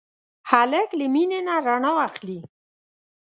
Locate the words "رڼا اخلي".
1.65-2.39